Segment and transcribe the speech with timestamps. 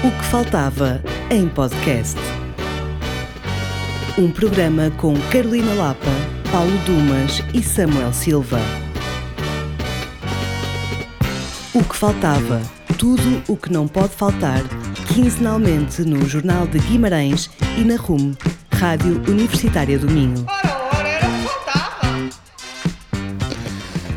[0.00, 2.16] O que faltava em podcast.
[4.16, 6.12] Um programa com Carolina Lapa,
[6.52, 8.60] Paulo Dumas e Samuel Silva.
[11.74, 12.62] O que faltava.
[12.96, 14.62] Tudo o que não pode faltar,
[15.12, 18.34] quinzenalmente no Jornal de Guimarães e na RUM,
[18.72, 20.46] Rádio Universitária do Minho.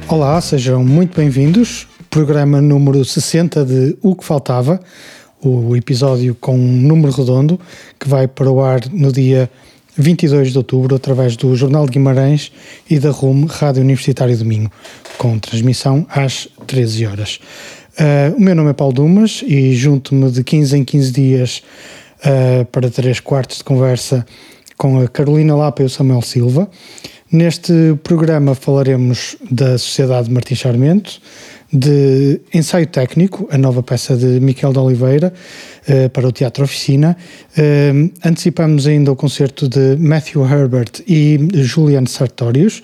[0.07, 1.88] Olá, sejam muito bem-vindos.
[2.11, 4.79] Programa número 60 de O que Faltava,
[5.44, 7.59] o episódio com um número redondo
[8.00, 9.50] que vai para o ar no dia
[9.98, 12.52] 22 de outubro através do Jornal de Guimarães
[12.90, 14.72] e da RUM Rádio Universitária do Minho,
[15.17, 17.40] com transmissão às 13 horas.
[18.00, 21.62] Uh, o meu nome é Paulo Dumas e junto-me de 15 em 15 dias
[22.20, 24.26] uh, para três quartos de conversa
[24.78, 26.70] com a Carolina Lapa e o Samuel Silva.
[27.31, 31.22] Neste programa falaremos da Sociedade de Martins Charmento,
[31.71, 35.34] de Ensaio Técnico, a nova peça de Miquel de Oliveira,
[35.88, 37.16] uh, para o Teatro Oficina.
[37.58, 42.81] Uh, antecipamos ainda o concerto de Matthew Herbert e Julian Sartorius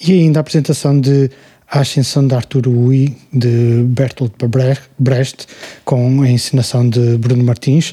[0.00, 1.30] e ainda a apresentação de
[1.70, 4.32] A Ascensão de Arthur Ui, de Bertolt
[4.98, 5.46] Brecht,
[5.84, 7.90] com a encenação de Bruno Martins.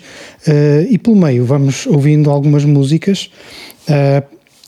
[0.47, 3.29] Uh, e pelo meio vamos ouvindo algumas músicas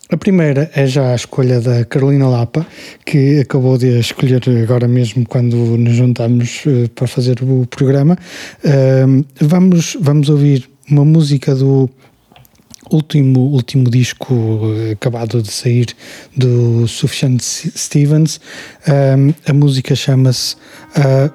[0.09, 2.65] a primeira é já a escolha da Carolina Lapa,
[3.05, 8.17] que acabou de escolher agora mesmo quando nos juntamos uh, para fazer o programa.
[9.39, 11.89] Vamos, vamos ouvir uma música do
[12.91, 15.87] último, último disco uh, acabado de sair
[16.35, 18.41] do Sufjan Stevens.
[19.47, 20.55] a música chama-se
[20.95, 21.29] eh,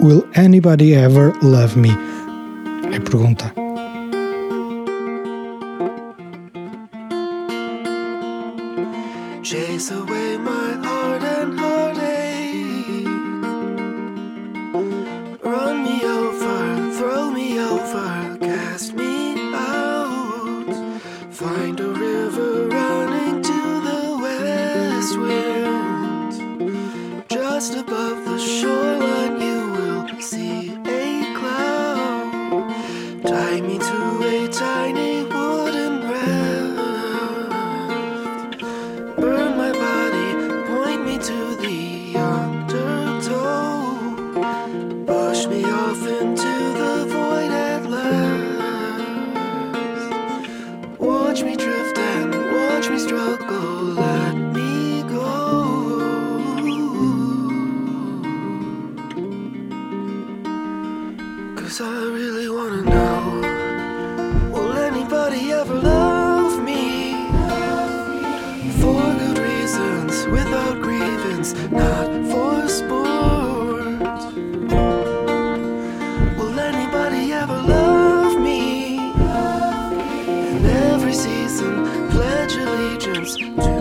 [0.00, 1.90] Will Anybody Ever Love Me?
[2.92, 3.65] É pergunta.
[9.78, 10.15] always.
[83.38, 83.75] do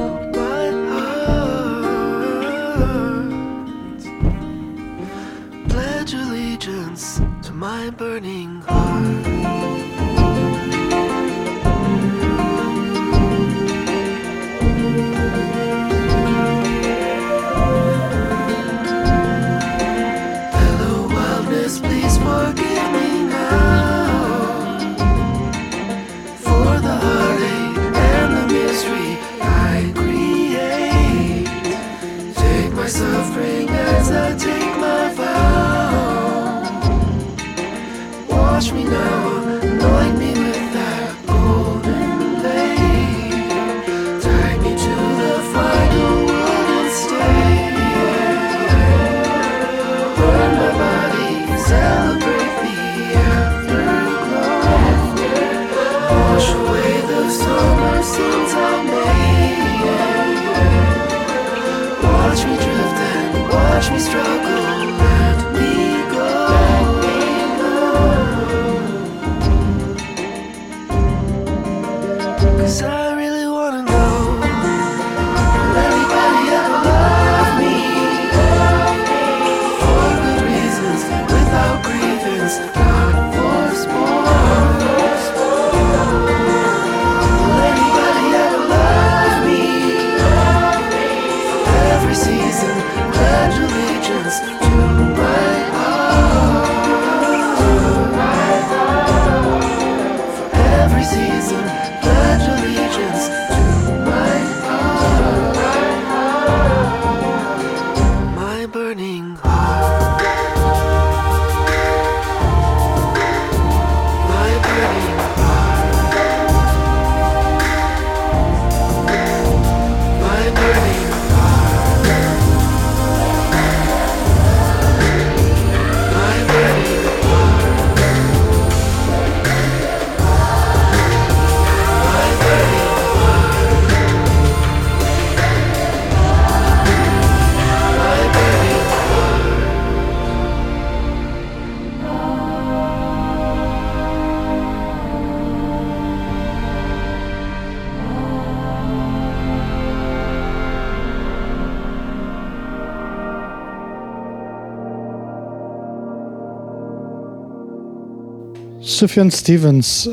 [158.95, 160.07] Sufjan Stevens,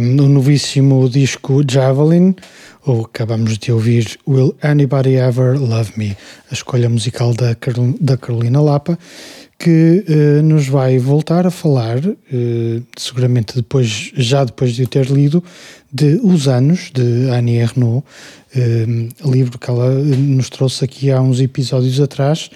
[0.00, 2.36] no novíssimo disco Javelin,
[2.86, 6.16] ou acabamos de ouvir Will Anybody Ever Love Me,
[6.48, 7.56] a escolha musical da,
[8.00, 8.96] da Carolina Lapa,
[9.58, 15.10] que uh, nos vai voltar a falar, uh, seguramente depois, já depois de o ter
[15.10, 15.42] lido,
[15.92, 18.04] de Os Anos, de Annie Ernaux,
[18.54, 22.48] uh, livro que ela nos trouxe aqui há uns episódios atrás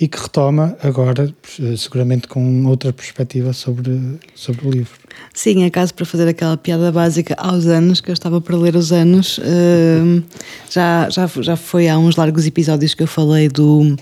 [0.00, 1.34] e que retoma agora,
[1.76, 5.05] seguramente com outra perspectiva sobre, sobre o livro.
[5.32, 8.74] Sim, é caso para fazer aquela piada básica aos anos, que eu estava para ler
[8.74, 9.38] os anos.
[9.38, 10.22] Uh,
[10.70, 13.96] já, já, já foi há uns largos episódios que eu falei do,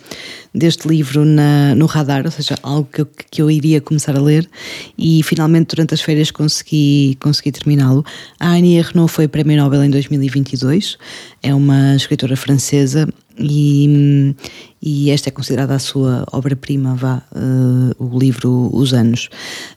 [0.55, 4.21] deste livro na, no radar, ou seja, algo que eu, que eu iria começar a
[4.21, 4.49] ler,
[4.97, 8.05] e finalmente durante as férias consegui, consegui terminá-lo.
[8.39, 10.97] A Annie Ernaux foi Prémio Nobel em 2022,
[11.43, 13.09] é uma escritora francesa
[13.39, 14.35] e,
[14.81, 19.29] e esta é considerada a sua obra-prima, vá, uh, o livro Os Anos.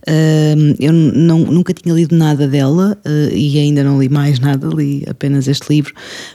[0.07, 4.67] Uh, eu não, nunca tinha lido nada dela uh, e ainda não li mais nada,
[4.67, 5.93] li apenas este livro,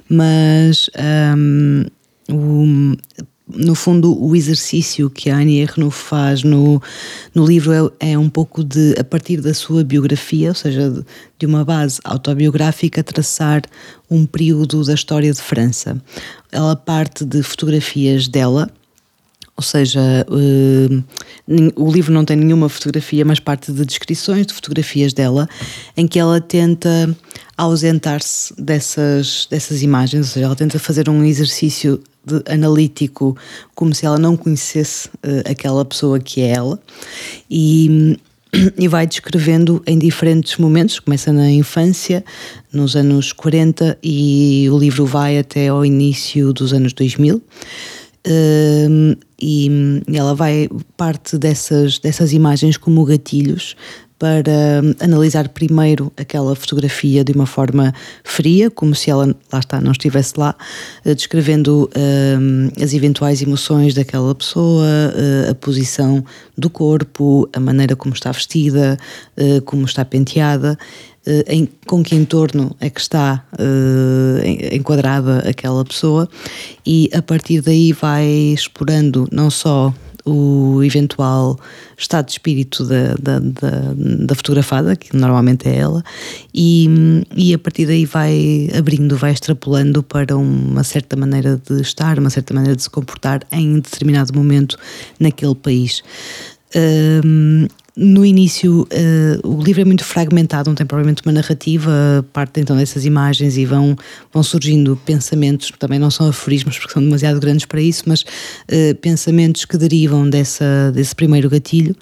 [0.08, 0.90] mas
[1.36, 1.84] um,
[2.30, 2.96] o,
[3.54, 6.82] no fundo, o exercício que a Annie Ernaux faz no,
[7.34, 11.04] no livro é, é, um pouco de, a partir da sua biografia, ou seja, de,
[11.38, 13.62] de, uma base autobiográfica, traçar
[14.10, 16.00] um período da história de França.
[16.50, 18.70] Ela parte de fotografias dela,
[19.56, 21.04] ou seja, uh,
[21.76, 25.48] o livro não tem nenhuma fotografia, mas parte de descrições de fotografias dela,
[25.96, 27.14] em que ela tenta
[27.56, 33.36] ausentar-se dessas, dessas imagens, ou seja, ela tenta fazer um exercício de, analítico
[33.74, 36.80] como se ela não conhecesse uh, aquela pessoa que é ela
[37.50, 38.18] e,
[38.78, 42.24] e vai descrevendo em diferentes momentos, começa na infância,
[42.72, 47.42] nos anos 40 e o livro vai até ao início dos anos 2000.
[48.24, 49.68] Uh, e,
[50.06, 53.74] e ela vai parte dessas, dessas imagens como gatilhos
[54.22, 57.92] para hum, analisar primeiro aquela fotografia de uma forma
[58.22, 60.54] fria, como se ela, lá está, não estivesse lá,
[61.04, 66.24] eh, descrevendo uh, as eventuais emoções daquela pessoa, uh, a posição
[66.56, 68.96] do corpo, a maneira como está vestida,
[69.36, 70.78] uh, como está penteada.
[71.46, 73.44] Em, com que entorno é que está
[74.72, 76.28] enquadrada aquela pessoa,
[76.84, 81.58] e a partir daí vai explorando não só o eventual
[81.96, 83.70] estado de espírito da, da, da,
[84.26, 86.02] da, fotografada, que normalmente é ela,
[86.54, 86.88] e,
[87.36, 92.30] e a partir daí vai abrindo, vai extrapolando para uma certa maneira de estar, uma
[92.30, 94.76] certa maneira de se comportar em determinado momento
[95.18, 96.02] naquele país.
[96.74, 102.60] Um, no início, uh, o livro é muito fragmentado, não tem provavelmente uma narrativa, parte
[102.60, 103.94] então dessas imagens e vão,
[104.32, 108.94] vão surgindo pensamentos, também não são aforismos porque são demasiado grandes para isso, mas uh,
[109.00, 111.94] pensamentos que derivam dessa, desse primeiro gatilho.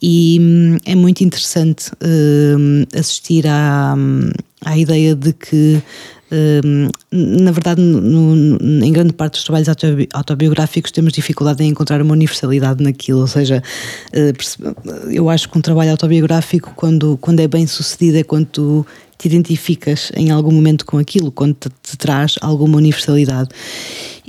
[0.00, 3.94] E hum, é muito interessante uh, assistir à,
[4.64, 5.82] à ideia de que
[7.10, 9.68] na verdade, no, em grande parte dos trabalhos
[10.12, 13.62] autobiográficos temos dificuldade em encontrar uma universalidade naquilo, ou seja,
[14.12, 14.32] eh,
[15.10, 18.86] eu acho que um trabalho autobiográfico, quando, quando é bem sucedido, é quando tu
[19.18, 23.48] te identificas em algum momento com aquilo, quando te, te traz alguma universalidade.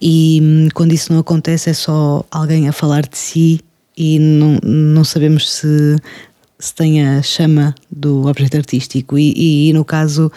[0.01, 3.59] E hum, quando isso não acontece, é só alguém a falar de si
[3.97, 5.97] e não, não sabemos se,
[6.59, 9.17] se tem a chama do objeto artístico.
[9.17, 10.31] E, e, e no caso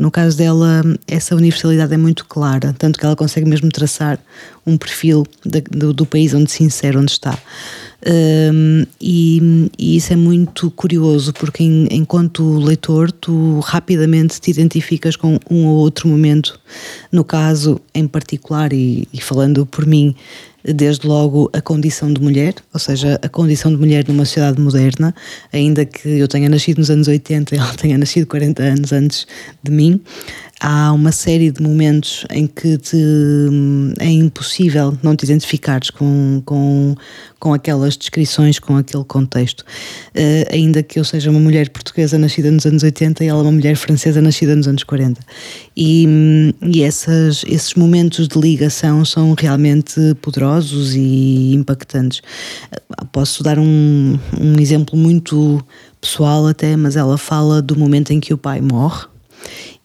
[0.00, 4.18] no caso dela, essa universalidade é muito clara, tanto que ela consegue mesmo traçar
[4.66, 5.26] um perfil
[5.70, 7.38] do, do, país onde se insere, onde está.
[8.02, 15.16] Uh, e, e, isso é muito curioso, porque em, enquanto leitor, tu rapidamente te identificas
[15.16, 16.58] com um ou outro momento.
[17.12, 20.14] No caso em particular, e, e falando por mim,
[20.64, 25.14] desde logo a condição de mulher, ou seja, a condição de mulher numa sociedade moderna,
[25.52, 29.26] ainda que eu tenha nascido nos anos 80 e ela tenha nascido 40 anos antes
[29.62, 30.00] de mim,
[30.64, 32.96] há uma série de momentos em que te,
[33.98, 36.94] é impossível não te identificares com, com,
[37.38, 39.60] com aquelas descrições, com aquele contexto.
[39.60, 43.52] Uh, ainda que eu seja uma mulher portuguesa nascida nos anos 80 e ela uma
[43.52, 45.20] mulher francesa nascida nos anos 40.
[45.76, 52.20] E, e essas, esses momentos de ligação são realmente poderosos e impactantes.
[52.72, 55.62] Uh, posso dar um, um exemplo muito
[56.00, 59.12] pessoal até, mas ela fala do momento em que o pai morre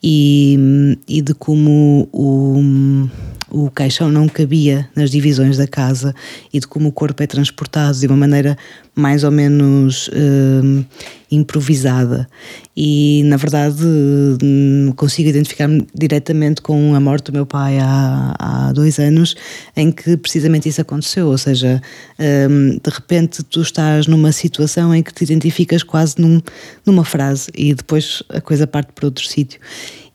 [0.01, 3.09] e, e de como o,
[3.49, 6.13] o caixão não cabia nas divisões da casa
[6.53, 8.57] e de como o corpo é transportado de uma maneira
[8.99, 10.83] mais ou menos hum,
[11.31, 12.27] improvisada.
[12.75, 18.71] E, na verdade, hum, consigo identificar-me diretamente com a morte do meu pai há, há
[18.73, 19.35] dois anos,
[19.75, 21.27] em que precisamente isso aconteceu.
[21.27, 21.81] Ou seja,
[22.19, 26.41] hum, de repente tu estás numa situação em que te identificas quase num,
[26.85, 29.59] numa frase e depois a coisa parte para outro sítio.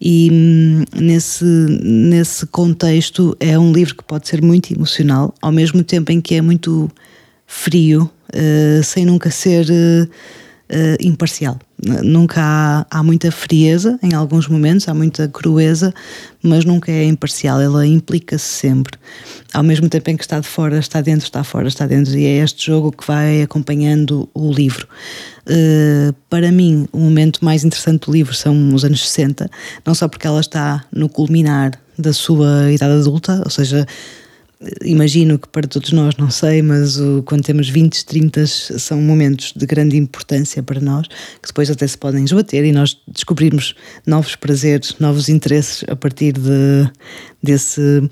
[0.00, 0.30] E
[0.94, 6.20] nesse, nesse contexto é um livro que pode ser muito emocional, ao mesmo tempo em
[6.20, 6.90] que é muito
[7.46, 11.58] frio, uh, sem nunca ser uh, imparcial.
[12.02, 15.92] Nunca há, há muita frieza em alguns momentos, há muita crueza,
[16.42, 18.98] mas nunca é imparcial, ela implica-se sempre.
[19.52, 22.24] Ao mesmo tempo em que está de fora, está dentro, está fora, está dentro, e
[22.24, 24.88] é este jogo que vai acompanhando o livro.
[25.46, 29.50] Uh, para mim, o momento mais interessante do livro são os anos 60,
[29.84, 33.86] não só porque ela está no culminar da sua idade adulta, ou seja,
[34.82, 39.52] imagino que para todos nós, não sei, mas o, quando temos 20, 30 são momentos
[39.54, 43.74] de grande importância para nós, que depois até se podem esbater e nós descobrirmos
[44.06, 46.90] novos prazeres, novos interesses a partir de,
[47.42, 48.08] desse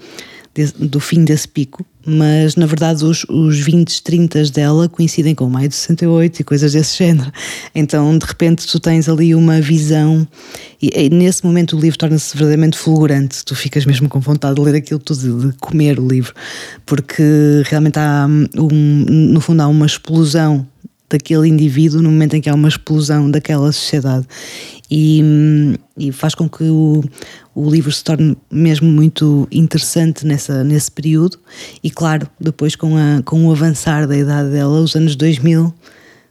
[0.78, 5.50] do fim desse pico, mas na verdade os, os 20, 30 dela coincidem com o
[5.50, 7.32] maio de 68 e coisas desse género.
[7.74, 10.26] Então de repente tu tens ali uma visão,
[10.80, 14.60] e, e nesse momento o livro torna-se verdadeiramente fulgurante, tu ficas mesmo com vontade de
[14.60, 16.34] ler aquilo tudo, de comer o livro,
[16.84, 17.22] porque
[17.64, 20.66] realmente há, um, no fundo, há uma explosão
[21.12, 24.26] daquele indivíduo no momento em que há uma explosão daquela sociedade.
[24.90, 25.22] E,
[25.96, 27.02] e faz com que o,
[27.54, 31.38] o livro se torne mesmo muito interessante nessa, nesse período.
[31.82, 35.72] E claro, depois com, a, com o avançar da idade dela, os anos 2000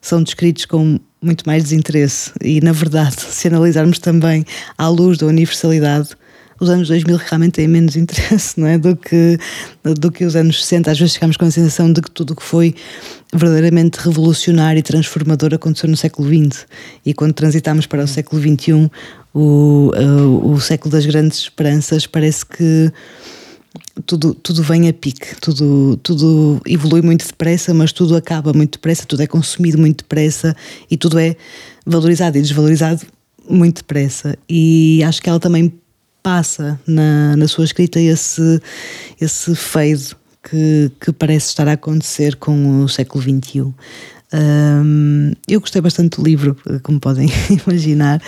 [0.01, 2.31] são descritos com muito mais desinteresse.
[2.41, 4.45] E na verdade, se analisarmos também
[4.77, 6.09] à luz da universalidade
[6.61, 8.77] os anos 2000 realmente têm menos interesse não é?
[8.77, 9.37] do, que,
[9.83, 10.91] do que os anos 60.
[10.91, 12.75] Às vezes ficamos com a sensação de que tudo o que foi
[13.33, 16.67] verdadeiramente revolucionário e transformador aconteceu no século XX.
[17.03, 18.91] E quando transitamos para o século XXI,
[19.33, 22.93] o, o, o século das grandes esperanças, parece que
[24.05, 29.05] tudo, tudo vem a pique, tudo, tudo evolui muito depressa, mas tudo acaba muito depressa,
[29.07, 30.55] tudo é consumido muito depressa
[30.91, 31.35] e tudo é
[31.85, 33.01] valorizado e desvalorizado
[33.49, 34.37] muito depressa.
[34.47, 35.73] E acho que ela também
[36.21, 38.61] passa na, na sua escrita esse,
[39.19, 43.73] esse fade que, que parece estar a acontecer com o século XXI.
[44.33, 47.29] Um, eu gostei bastante do livro, como podem
[47.67, 48.21] imaginar,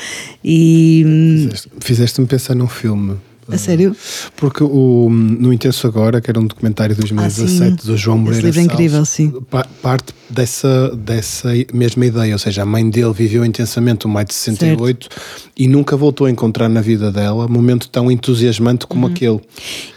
[0.43, 3.17] e fizeste-me pensar num filme
[3.51, 3.95] a sério?
[4.37, 8.47] Porque o, no Intenso Agora, que era um documentário de 2017 ah, do João Moreira
[8.47, 9.33] Esse livro é incrível, sim.
[9.81, 14.33] parte dessa, dessa mesma ideia, ou seja, a mãe dele viveu intensamente o maio de
[14.33, 15.51] 68 certo.
[15.57, 19.13] e nunca voltou a encontrar na vida dela um momento tão entusiasmante como uhum.
[19.13, 19.39] aquele.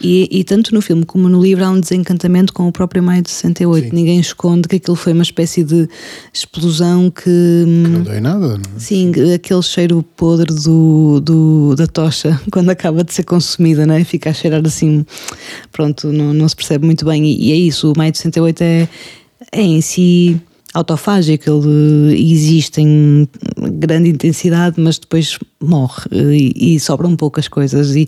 [0.01, 3.21] E, e, tanto no filme como no livro há um desencantamento com o próprio maio
[3.21, 3.89] de 68.
[3.89, 3.95] Sim.
[3.95, 5.87] Ninguém esconde que aquilo foi uma espécie de
[6.33, 7.23] explosão que.
[7.23, 8.79] Que não deu em nada, não é?
[8.79, 14.03] Sim, aquele cheiro podre do, do, da tocha quando acaba de ser consumida, não é?
[14.03, 15.05] Fica a cheirar assim,
[15.71, 17.25] pronto, não, não se percebe muito bem.
[17.25, 18.89] E, e é isso, o maio de 68 é,
[19.51, 20.41] é em si
[20.73, 23.27] autofágico, ele existe em
[23.77, 27.95] grande intensidade, mas depois morre e, e sobram poucas coisas.
[27.95, 28.07] E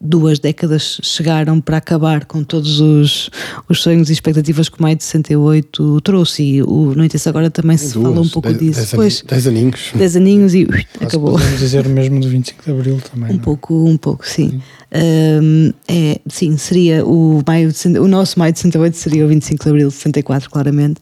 [0.00, 3.30] duas décadas chegaram para acabar com todos os,
[3.68, 6.42] os sonhos e expectativas que o Maio de 68 trouxe.
[6.42, 8.78] E o No Intenso Agora também se duas, fala um pouco dez, disso.
[8.80, 9.92] Dez, pois, dez aninhos.
[9.94, 11.32] Dez aninhos e ui, acabou.
[11.32, 13.30] Podemos dizer o mesmo do 25 de Abril também.
[13.30, 13.40] Um não?
[13.40, 13.44] É?
[13.44, 14.50] pouco, um pouco, sim.
[14.50, 14.62] sim.
[14.92, 19.62] Um, é, sim, seria o, maio de, o nosso Maio de 68 seria o 25
[19.62, 21.00] de Abril de 64, claramente.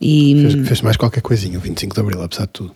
[0.00, 2.72] E, fez, fez mais qualquer coisinha o 25 de Abril, apesar de tudo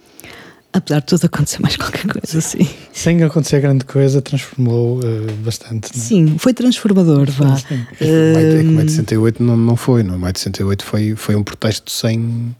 [0.74, 2.68] apesar de tudo acontecer mais qualquer coisa, sim.
[2.92, 5.90] Sem acontecer grande coisa, transformou uh, bastante.
[5.94, 6.02] Não?
[6.02, 6.04] É?
[6.04, 7.56] Sim, foi transformador, vá.
[7.56, 8.04] Sim, sim.
[8.04, 10.16] Uh, é que o maio de 68 não, não foi, não.
[10.16, 12.54] O maio de 68 foi, foi um protesto sem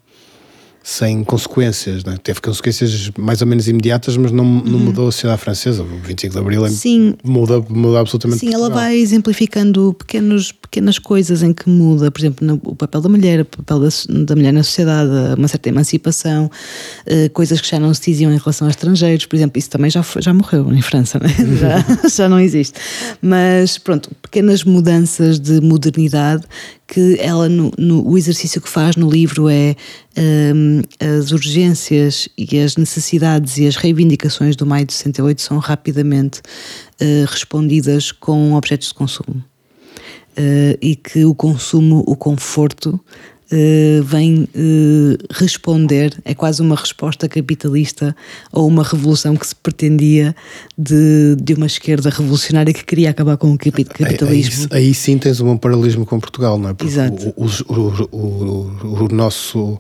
[0.87, 2.19] sem consequências, né?
[2.23, 4.79] teve consequências mais ou menos imediatas, mas não, não uhum.
[4.81, 5.83] mudou a sociedade francesa.
[5.83, 7.15] O 25 de Abril é, Sim.
[7.25, 8.41] muda, muda absolutamente.
[8.41, 8.71] Sim, Portugal.
[8.71, 13.43] ela vai exemplificando pequenos, pequenas coisas em que muda, por exemplo, o papel da mulher,
[13.43, 13.89] o papel da,
[14.25, 16.51] da mulher na sociedade, uma certa emancipação,
[17.07, 19.89] uh, coisas que já não se diziam em relação a estrangeiros, por exemplo, isso também
[19.89, 21.29] já, foi, já morreu em França, né?
[21.61, 22.77] já, já não existe.
[23.23, 26.43] Mas pronto, pequenas mudanças de modernidade
[26.89, 29.77] que ela no, no, o exercício que faz no livro é
[30.19, 36.41] um, as urgências e as necessidades e as reivindicações do maio de 68 são rapidamente
[36.41, 39.54] uh, respondidas com objetos de consumo.
[40.37, 43.01] Uh, e que o consumo, o conforto,
[43.53, 48.15] uh, vem uh, responder, é quase uma resposta capitalista
[48.53, 50.35] ou uma revolução que se pretendia
[50.77, 54.69] de, de uma esquerda revolucionária que queria acabar com o capitalismo.
[54.71, 56.75] Aí, aí sim tens um paralelismo com Portugal, não é?
[56.75, 57.33] Porque Exato.
[57.37, 59.79] O, o, o, o, nosso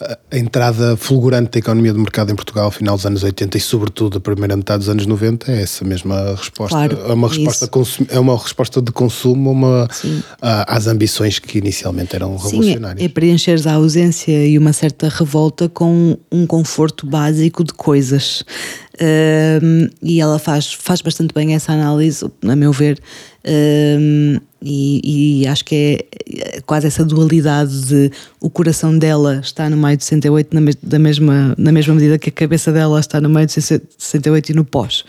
[0.00, 3.60] a, entrada fulgurante da economia do mercado em Portugal ao final dos anos 80 e
[3.60, 6.74] sobretudo a primeira metade dos anos 90 é essa mesma resposta.
[6.76, 10.22] Claro, é, uma resposta consum- é uma resposta de consumo uma, Sim.
[10.40, 13.02] às ambições que inicialmente eram Sim, revolucionárias.
[13.02, 18.44] é, é preencheres a ausência e uma certa revolta com um conforto básico de coisas.
[20.02, 23.00] E ela faz, faz bastante bem essa análise, a meu ver,
[23.42, 26.20] Ahm, e, e acho que é
[26.56, 30.76] é quase essa dualidade de o coração dela está no maio de 68 na, mes-
[30.82, 34.54] da mesma, na mesma medida que a cabeça dela está no maio de 68 e
[34.54, 35.04] no pós.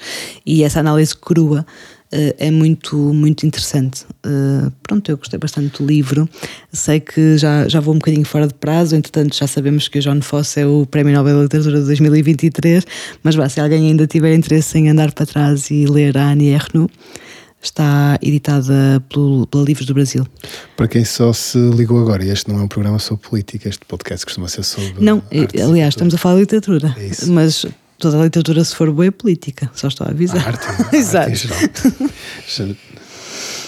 [0.46, 1.65] E essa análise crua
[2.12, 4.03] eh, é muito, muito interessante.
[4.25, 6.27] Eh, pronto, eu gostei bastante do livro.
[6.74, 10.01] Sei que já, já vou um bocadinho fora de prazo, entretanto já sabemos que o
[10.01, 12.84] John Fosse é o Prémio Nobel da Literatura de 2023,
[13.24, 16.50] mas vá, se alguém ainda tiver interesse em andar para trás e ler a Annie
[16.50, 16.91] Ernaux,
[17.62, 20.25] está editada pelo, pela Livros do Brasil.
[20.75, 24.25] Para quem só se ligou agora, este não é um programa sobre política, este podcast
[24.25, 24.96] costuma ser sobre.
[25.00, 27.32] Não, artes aliás, estamos a falar de literatura, É isso.
[27.32, 27.65] mas
[28.00, 30.44] toda a literatura, se for boa, é política, só estou a avisar.
[30.44, 31.36] A arte, a arte Exato.
[31.36, 32.77] geral.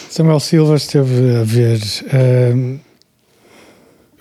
[0.10, 1.80] Samuel Silva esteve a ver
[2.14, 2.78] ahm,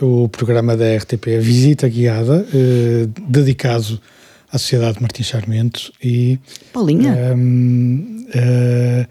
[0.00, 4.00] o programa da RTP a Visita Guiada, eh, dedicado
[4.50, 6.38] à Sociedade Martins Sarmento e,
[6.73, 7.12] Paulinha?
[7.33, 9.07] ahm, eh,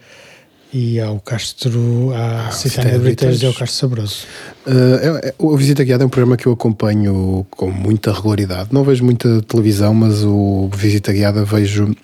[0.73, 3.53] e ao Castro, à Ah, Citânia Citânia de Briteiros e ao.
[3.53, 4.25] Castro Sabroso.
[4.65, 8.69] Uh, o Visita Guiada é um programa que eu acompanho com muita regularidade.
[8.71, 11.95] Não vejo muita televisão, mas o Visita Guiada vejo,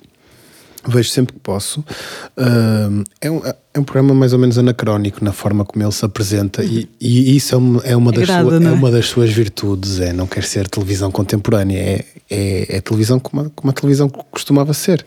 [0.87, 1.81] vejo sempre que posso.
[2.37, 6.03] Uh, é, um, é um programa mais ou menos anacrónico na forma como ele se
[6.03, 8.71] apresenta e, e isso é uma, é, uma das Agrada, sua- é é?
[8.71, 9.99] uma das suas virtudes.
[9.99, 14.09] É não quer ser televisão contemporânea, é, é, é televisão como a, como a televisão
[14.09, 15.05] costumava ser,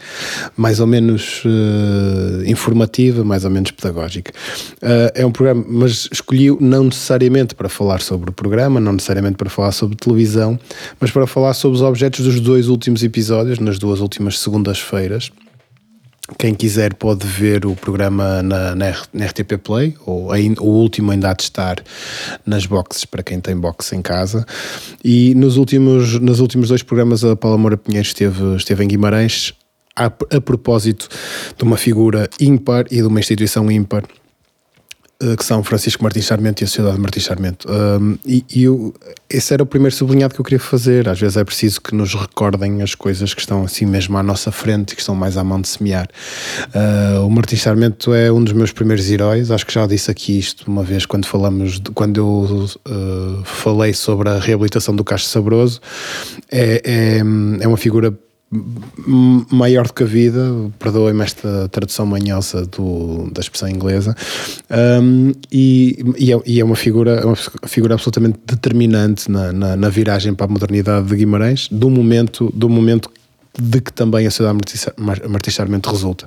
[0.56, 4.32] mais ou menos uh, informativa, mais ou menos pedagógica.
[4.76, 9.36] Uh, é um programa, mas escolhi não necessariamente para falar sobre o programa, não necessariamente
[9.36, 10.58] para falar sobre televisão,
[11.00, 15.30] mas para falar sobre os objetos dos dois últimos episódios, nas duas últimas segundas-feiras.
[16.38, 21.10] Quem quiser pode ver o programa na, na, na RTP Play, ou ainda, o último
[21.10, 21.82] ainda há de estar
[22.46, 24.46] nas boxes para quem tem box em casa.
[25.04, 29.54] E nos últimos, nos últimos dois programas, a Paula Moura Pinheiro esteve, esteve em Guimarães
[29.96, 31.08] a, a propósito
[31.56, 34.04] de uma figura ímpar e de uma instituição ímpar
[35.36, 37.68] que são Francisco Martins Sarmento e a Sociedade de Martins Sarmento.
[37.70, 38.94] Um, e e eu,
[39.28, 41.08] esse era o primeiro sublinhado que eu queria fazer.
[41.08, 44.50] Às vezes é preciso que nos recordem as coisas que estão assim mesmo à nossa
[44.50, 46.08] frente e que estão mais à mão de semear.
[46.74, 49.50] Uh, o Martins Sarmento é um dos meus primeiros heróis.
[49.50, 53.92] Acho que já disse aqui isto uma vez quando falamos, de- quando eu uh, falei
[53.92, 55.80] sobre a reabilitação do Castro Sabroso.
[56.50, 57.18] É, é,
[57.62, 58.12] é uma figura
[58.52, 60.40] maior do que a vida,
[60.78, 64.14] perdoem-me esta tradução manhosa do, da expressão inglesa,
[64.70, 69.76] Um, e, e, é, e é uma figura, é uma figura absolutamente determinante na, na,
[69.76, 73.10] na viragem para a modernidade de Guimarães, do momento, do momento
[73.58, 76.26] de que também a sociedade Martins- Mar- Martins Sarmento resulta.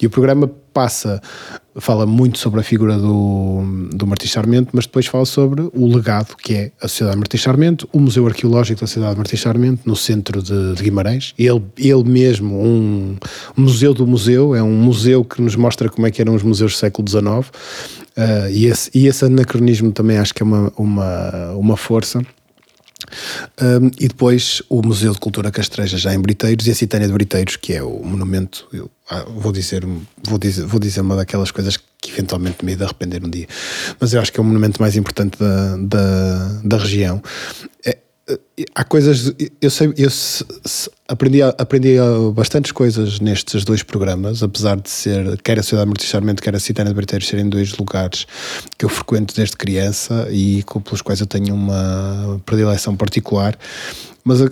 [0.00, 1.20] E o programa passa,
[1.76, 6.34] fala muito sobre a figura do, do Martins Sarmento, mas depois fala sobre o legado
[6.36, 7.44] que é a Sociedade Martins
[7.92, 9.44] o Museu Arqueológico da Sociedade Martins
[9.84, 11.34] no centro de, de Guimarães.
[11.38, 13.16] Ele, ele mesmo, um,
[13.56, 16.72] museu do museu, é um museu que nos mostra como é que eram os museus
[16.72, 17.50] do século XIX,
[18.16, 22.22] ah, e, esse, e esse anacronismo também acho que é uma, uma, uma força.
[23.60, 27.12] Um, e depois o Museu de Cultura Castreja já em Briteiros e a Citânia de
[27.12, 29.84] Briteiros, que é o monumento, eu ah, vou dizer,
[30.22, 33.46] vou dizer, vou dizer uma daquelas coisas que eventualmente me ia de arrepender um dia,
[34.00, 37.22] mas eu acho que é o monumento mais importante da, da, da região.
[37.84, 37.98] É,
[38.74, 40.10] há coisas, eu sei, eu
[41.08, 41.96] aprendi, aprendi
[42.34, 46.60] bastantes coisas nestes dois programas, apesar de ser, quer a Sociedade Martins Sarmento, quer a
[46.60, 48.26] Citânia de Briteiros serem dois lugares
[48.78, 53.58] que eu frequento desde criança e com- pelos quais eu tenho uma predileção particular,
[54.24, 54.50] mas a-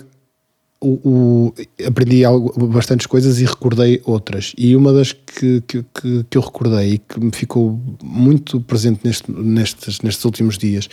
[0.83, 1.53] o, o-
[1.85, 4.51] aprendi algo, bastantes coisas e recordei outras.
[4.57, 9.31] E uma das que, que, que, eu recordei e que me ficou muito presente neste,
[9.31, 10.89] nestes, nestes últimos dias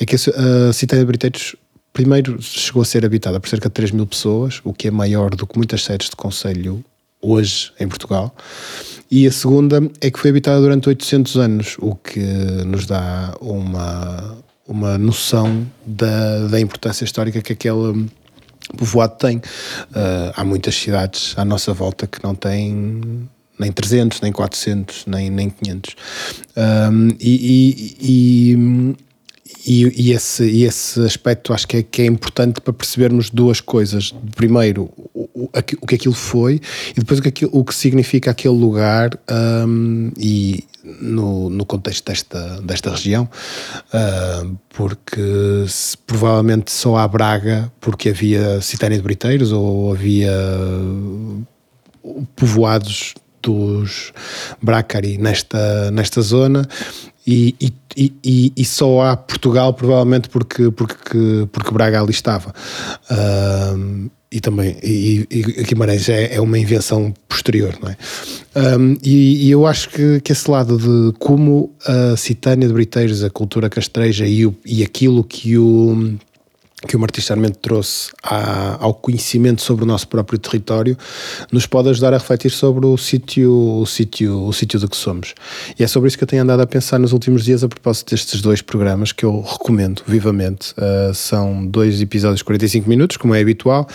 [0.00, 1.54] é que a, a de Briteiros
[1.98, 5.34] primeiro chegou a ser habitada por cerca de 3 mil pessoas, o que é maior
[5.34, 6.84] do que muitas sedes de conselho
[7.20, 8.32] hoje em Portugal.
[9.10, 12.20] E a segunda é que foi habitada durante 800 anos, o que
[12.64, 18.08] nos dá uma, uma noção da, da importância histórica que aquele
[18.76, 19.42] povoado tem.
[19.92, 25.30] Ah, há muitas cidades à nossa volta que não têm nem 300, nem 400, nem,
[25.30, 25.96] nem 500.
[26.56, 28.96] Um, e, e, e,
[29.68, 34.14] e, e esse, esse aspecto acho que é, que é importante para percebermos duas coisas.
[34.34, 35.50] Primeiro, o, o,
[35.82, 36.58] o que aquilo foi
[36.92, 39.10] e depois o que, aquilo, o que significa aquele lugar
[39.66, 40.64] um, e
[41.02, 43.28] no, no contexto desta, desta região,
[43.92, 50.32] uh, porque se, provavelmente só há Braga porque havia Citânia de Briteiros ou havia
[52.34, 54.14] povoados dos
[54.62, 56.66] Bracari nesta, nesta zona
[57.30, 57.54] e,
[57.94, 62.54] e, e, e, só há Portugal provavelmente porque, porque, porque Braga ali estava.
[63.10, 67.96] Uh, e também e, e Guimarães é, é, uma invenção posterior, não é?
[68.78, 73.22] Um, e, e, eu acho que, que esse lado de como a Citânia de Briteiros,
[73.22, 76.18] a cultura castreja e, o, e aquilo que o
[76.86, 80.96] que o Martins Sarmento trouxe à, ao conhecimento sobre o nosso próprio território,
[81.50, 85.34] nos pode ajudar a refletir sobre o sítio, o sítio, o sítio do que somos.
[85.78, 88.10] E é sobre isso que eu tenho andado a pensar nos últimos dias a propósito
[88.10, 90.72] destes dois programas que eu recomendo vivamente.
[90.72, 93.88] Uh, são dois episódios de 45 minutos, como é habitual.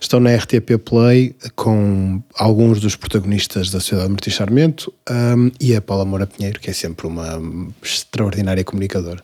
[0.00, 5.82] Estão na RTP Play com alguns dos protagonistas da Sociedade Martins Sarmento um, e a
[5.82, 7.42] Paula Moura Pinheiro, que é sempre uma
[7.82, 9.22] extraordinária comunicadora.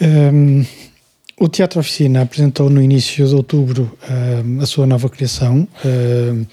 [0.00, 0.64] Um,
[1.38, 3.96] o Teatro Oficina apresentou no início de outubro
[4.44, 5.68] um, a sua nova criação.
[5.84, 6.46] Um,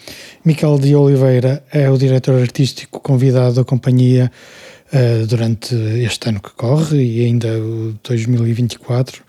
[0.43, 4.29] Miquel de Oliveira é o diretor artístico convidado da companhia
[4.93, 9.23] uh, durante este ano que corre e ainda o 2024.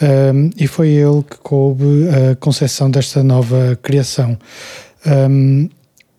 [0.00, 4.38] Um, e foi ele que coube a concepção desta nova criação.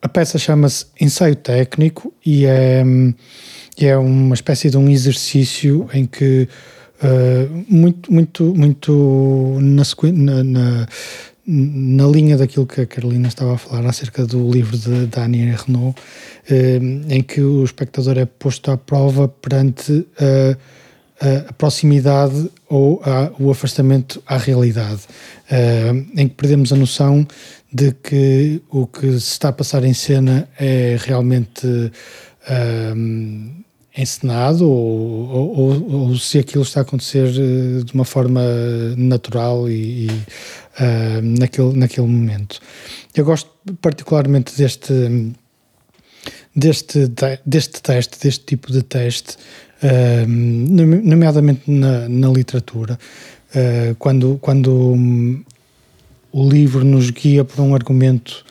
[0.01, 2.83] A peça chama-se Ensaio Técnico e é,
[3.81, 6.47] é uma espécie de um exercício em que
[7.03, 10.87] uh, muito, muito, muito na, na,
[11.45, 15.99] na, linha daquilo que a Carolina estava a falar acerca do livro de Daniel Renault,
[15.99, 20.57] uh, em que o espectador é posto à prova perante uh,
[21.49, 25.01] a proximidade ou a, o afastamento à realidade,
[26.15, 27.25] em que perdemos a noção
[27.73, 31.91] de que o que se está a passar em cena é realmente
[33.97, 38.41] encenado ou, ou, ou, se aquilo está a acontecer eh, de uma forma
[38.95, 42.59] natural e, e uh, naquele, naquele momento.
[43.15, 43.49] Eu gosto
[43.81, 45.33] particularmente deste,
[46.55, 47.11] deste,
[47.45, 49.35] deste teste, deste tipo de teste,
[49.83, 52.99] uh, nomeadamente na, na literatura,
[53.55, 55.43] uh, quando, quando um,
[56.31, 58.45] o livro nos guia por um argumento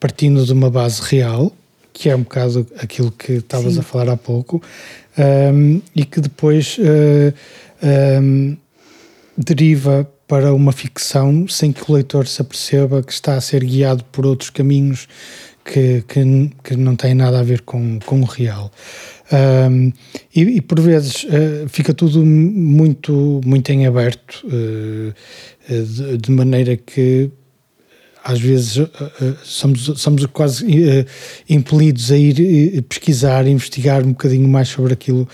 [0.00, 1.54] partindo de uma base real,
[1.94, 4.60] que é um bocado aquilo que estavas a falar há pouco,
[5.16, 7.32] um, e que depois uh,
[8.20, 8.56] um,
[9.38, 14.04] deriva para uma ficção sem que o leitor se aperceba que está a ser guiado
[14.04, 15.06] por outros caminhos
[15.64, 18.70] que, que, que não têm nada a ver com, com o real.
[19.32, 19.92] Um,
[20.34, 25.14] e, e, por vezes uh, fica tudo muito, muito em aberto, uh,
[25.68, 27.30] de, de, maneira que
[28.24, 28.90] às vezes uh,
[29.44, 31.06] somos, somos quase uh,
[31.48, 35.28] impelidos a ir pesquisar, investigar um bocadinho mais sobre aquilo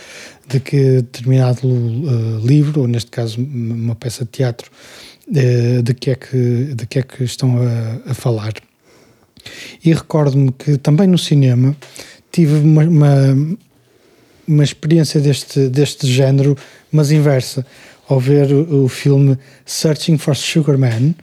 [0.49, 1.61] de que determinado
[2.45, 4.69] livro, ou neste caso uma peça de teatro,
[5.29, 8.55] de, que é que, de que é que estão a, a falar.
[9.85, 11.77] E recordo-me que também no cinema
[12.33, 13.57] tive uma, uma,
[14.47, 16.57] uma, experiência deste, deste género,
[16.91, 17.65] mas inversa,
[18.09, 21.15] ao ver o, o filme Searching for Sugar Man,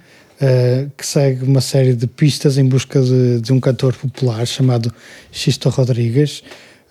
[0.41, 4.93] uh, que segue uma série de pistas em busca de, de um cantor popular chamado
[5.31, 6.43] Xisto Rodrigues,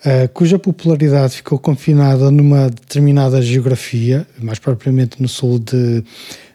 [0.04, 6.02] uh, cuja popularidade ficou confinada numa determinada geografia, mais propriamente no sul de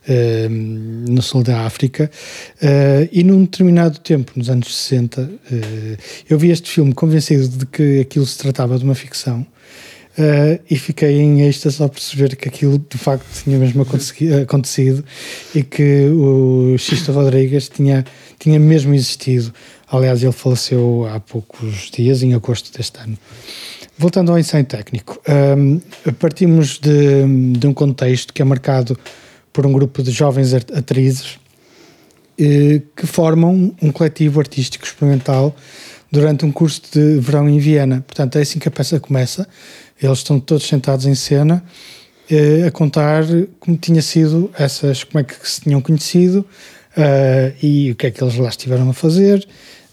[0.02, 2.10] Uh, no sul da África,
[2.58, 5.28] uh, e num determinado tempo, nos anos 60, uh,
[6.28, 9.46] eu vi este filme convencido de que aquilo se tratava de uma ficção,
[10.18, 15.06] Uh, e fiquei em êxtase ao perceber que aquilo de facto tinha mesmo acontecido
[15.56, 18.04] e que o Xisto Rodrigues tinha,
[18.38, 19.54] tinha mesmo existido.
[19.90, 23.18] Aliás, ele faleceu há poucos dias, em agosto deste ano.
[23.98, 28.98] Voltando ao ensaio técnico, um, ehm, partimos de, de, um contexto que é marcado
[29.54, 31.36] por um grupo de jovens atrizes
[32.40, 35.56] uh, que formam um coletivo artístico experimental
[36.12, 38.04] durante um curso de verão em Viena.
[38.06, 39.48] Portanto, é assim que a peça começa
[40.02, 41.64] eles estão todos sentados em cena
[42.30, 43.24] eh, a contar
[43.60, 46.46] como tinha sido essas, como é que se tinham conhecido
[46.98, 49.46] uh, e o que é que eles lá estiveram a fazer.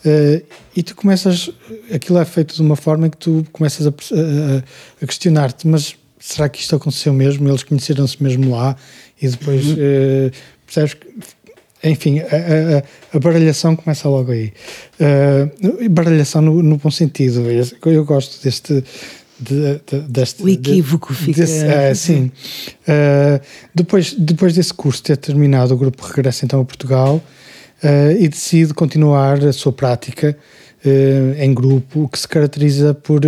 [0.04, 0.44] Uh,
[0.76, 1.50] e tu começas,
[1.92, 5.96] aquilo é feito de uma forma em que tu começas a, a, a questionar-te, mas
[6.20, 7.48] será que isto aconteceu mesmo?
[7.48, 8.76] Eles conheceram-se mesmo lá
[9.20, 9.72] e depois uhum.
[9.74, 10.30] uh,
[10.64, 11.08] percebes que
[11.82, 14.52] enfim, a, a, a, baralhação começa logo aí.
[15.00, 17.48] Uh, baralhação no, no, bom sentido.
[17.48, 18.82] Eu, eu gosto deste,
[19.40, 20.42] de, de, deste.
[20.42, 22.32] O equívoco de, fica- desse- é, sim.
[22.82, 23.40] Uh,
[23.74, 27.16] depois, depois desse curso ter terminado, o grupo regressa então a Portugal
[27.82, 30.36] uh, e decide continuar a sua prática
[30.84, 33.20] uh, em grupo, o que se caracteriza por,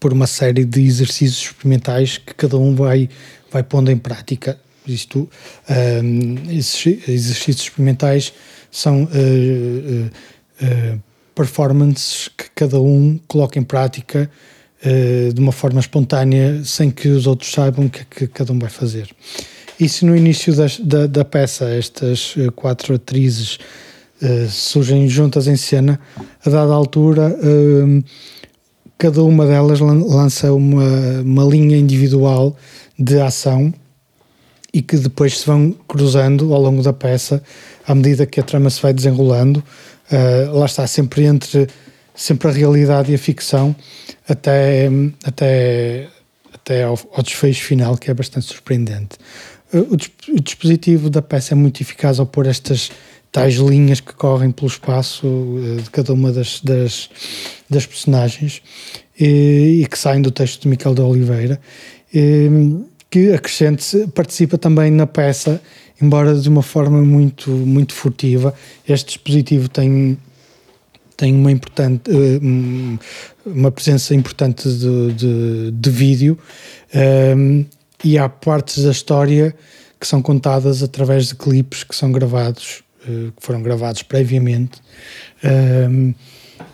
[0.00, 3.08] por uma série de exercícios experimentais que cada um vai,
[3.50, 4.58] vai pondo em prática.
[4.86, 5.28] Isto,
[6.48, 8.32] esses exercícios experimentais
[8.70, 9.06] são
[11.34, 14.30] performances que cada um coloca em prática
[14.84, 18.52] uh, de uma forma espontânea, sem que os outros saibam o que, é que cada
[18.52, 19.08] um vai fazer.
[19.78, 23.58] Isso no início das- da, da peça, estas uh, quatro atrizes
[24.22, 25.98] uh, surgem juntas em cena,
[26.44, 27.36] a dada altura.
[27.42, 28.02] um,
[28.96, 32.56] cada uma delas lan- lança uma, uma linha individual
[32.98, 33.72] de ação
[34.74, 37.40] e que depois se vão cruzando ao longo da peça
[37.86, 39.62] à medida que a trama se vai desenrolando.
[40.10, 41.68] Uh, lá está, sempre entre
[42.18, 43.74] sempre a realidade e a ficção,
[44.28, 44.90] até,
[45.24, 46.08] até,
[46.52, 49.16] até ao, ao desfecho final, que é bastante surpreendente.
[49.72, 52.90] Uh, o, o dispositivo da peça é muito eficaz ao pôr estas
[53.30, 57.08] tais linhas que correm pelo espaço uh, de cada uma das, das,
[57.70, 58.62] das personagens
[59.18, 61.60] e, e que saem do texto de Miquel de Oliveira,
[62.12, 65.62] e, que acrescente participa também na peça,
[66.02, 68.52] embora de uma forma muito, muito furtiva.
[68.86, 70.18] Este dispositivo tem
[71.18, 72.96] tem uma importante eh, um,
[73.44, 76.38] uma presença importante de, de, de vídeo.
[76.94, 77.64] Ehm,
[78.04, 79.52] e há partes da história
[80.00, 84.80] que são contadas através de clipes que são gravados eh, que foram gravados previamente
[85.42, 86.14] ehm,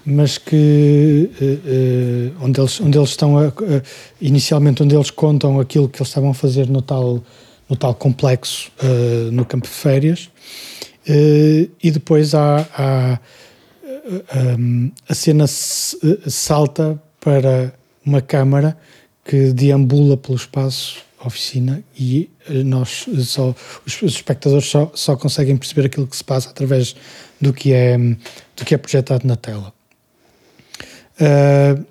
[0.04, 3.50] mas que eh, onde eles onde eles estão a,
[4.20, 7.24] inicialmente onde eles contam aquilo que eles estavam a fazer no tal
[7.66, 8.70] no tal complexo
[9.32, 10.28] no campo de férias.
[11.06, 13.18] E depois há, há
[14.58, 15.96] um, a cena s-
[16.28, 17.72] salta para
[18.04, 18.76] uma câmara
[19.24, 23.54] que deambula pelo espaço oficina e eh, nós só
[23.86, 26.94] os, espectadores só, só conseguem perceber aquilo que se passa através
[27.40, 29.72] do que é do que é projetado na tela.
[31.18, 31.82] Uh,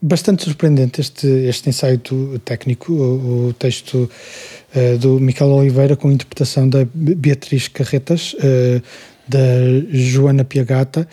[0.00, 1.98] bastante surpreendente este, este ensaio
[2.44, 4.10] técnico, o, o texto
[4.74, 8.82] eh, do Miquel Oliveira com interpretação da Be- Beatriz Carretas, eh,
[9.28, 9.38] da
[9.90, 11.06] Joana Piagata,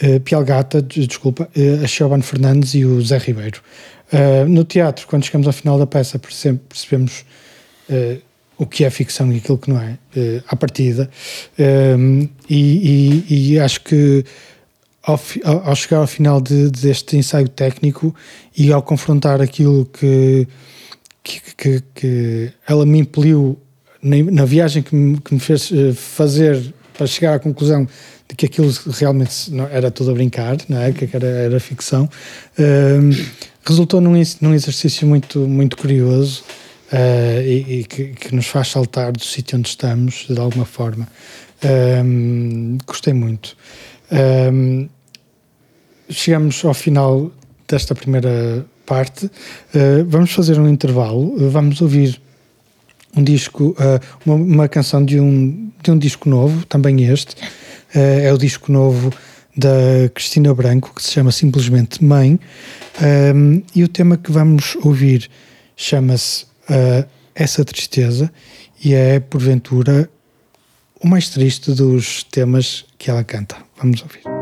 [0.00, 3.60] eh, Pialgata, des- desculpa, eh, a Siobhan Fernandes e o Zé Ribeiro.
[4.12, 7.24] Eh, no teatro, quando chegamos ao final da peça, perce- percebemos
[7.88, 8.18] eh,
[8.56, 11.10] o que é ficção e aquilo que não é, eh, à partida.
[11.58, 14.24] Um, e, e- e acho que
[15.02, 18.14] ao, ao- chegar ao final de- deste ensaio técnico
[18.56, 20.46] e ao confrontar aquilo que,
[21.24, 23.58] que, que- que ela me impeliu
[24.02, 27.88] na, na viagem que me, que me fez fazer para chegar à conclusão
[28.28, 30.92] de que aquilo realmente não era tudo a brincar, não é?
[30.92, 32.06] que era, era ficção,
[32.58, 33.10] ehm,
[33.64, 36.44] resultou num, num exercício muito, muito curioso
[36.92, 41.08] eh, e, e que, que nos faz saltar do sítio onde estamos, de alguma forma.
[41.62, 43.56] Ehm, gostei muito.
[44.12, 44.90] Ehm,
[46.10, 47.32] chegamos ao final
[47.66, 49.30] desta primeira parte.
[49.74, 51.48] Eh, vamos fazer um intervalo.
[51.48, 52.20] Vamos ouvir
[53.16, 57.34] um disco, eh, uma, uma canção de um, de um disco novo, também este.
[57.94, 59.12] Eh, é o disco novo
[59.56, 62.38] da Cristina Branco, que se chama simplesmente Mãe.
[63.34, 65.28] Um, e o tema que vamos ouvir
[65.76, 68.30] chama-se eh, Essa Tristeza
[68.82, 70.08] e é, porventura,
[71.02, 73.56] o mais triste dos temas que ela canta.
[73.78, 74.39] Vamos ouvir.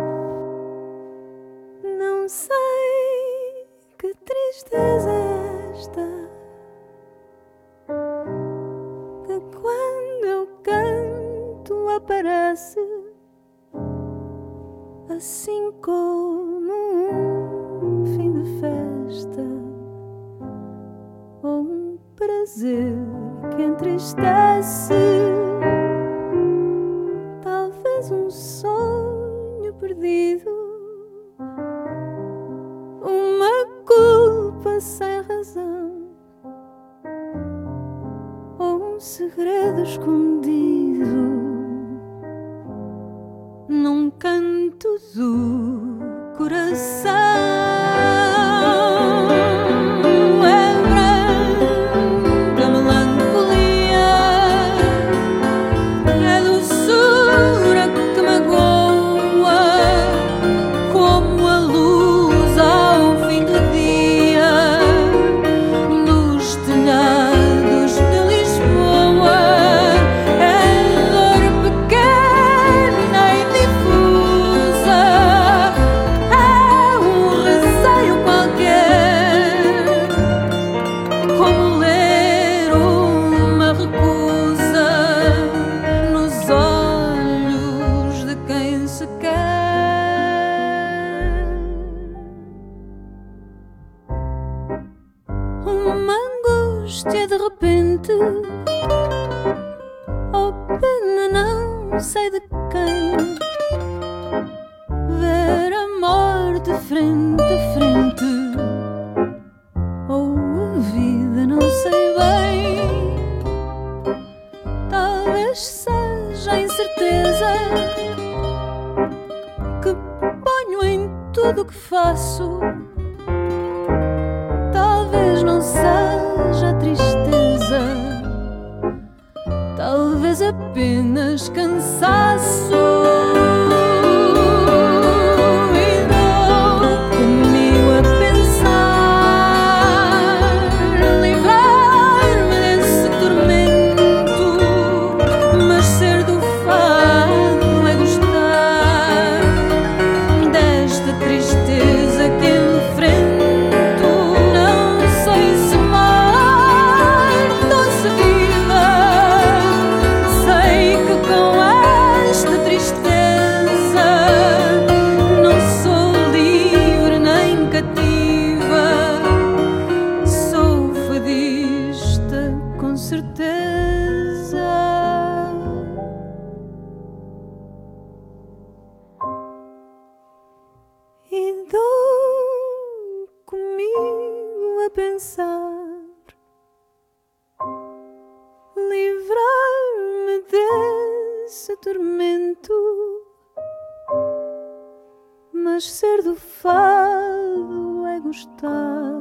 [195.78, 199.14] Mas ser do fado é gostar